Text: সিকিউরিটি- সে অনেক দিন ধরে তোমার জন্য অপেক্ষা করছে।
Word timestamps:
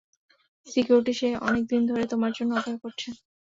সিকিউরিটি- 0.67 1.13
সে 1.19 1.29
অনেক 1.47 1.63
দিন 1.71 1.81
ধরে 1.89 2.03
তোমার 2.11 2.31
জন্য 2.37 2.51
অপেক্ষা 2.53 2.83
করছে। 2.83 3.07